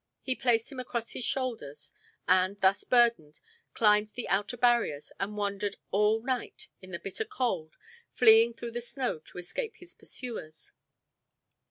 He 0.23 0.33
placed 0.35 0.71
him 0.71 0.79
across 0.79 1.11
his 1.11 1.23
shoulders, 1.23 1.91
and, 2.27 2.59
thus 2.59 2.83
burdened, 2.83 3.39
climbed 3.75 4.07
the 4.15 4.27
outer 4.29 4.57
barriers 4.57 5.11
and 5.19 5.37
wandered 5.37 5.75
all 5.91 6.23
night 6.23 6.69
in 6.81 6.89
the 6.89 6.97
bitter 6.97 7.23
cold, 7.23 7.77
fleeing 8.11 8.55
through 8.55 8.71
the 8.71 8.81
snow 8.81 9.19
to 9.19 9.37
escape 9.37 9.75
his 9.75 9.93
pursuers. 9.93 10.71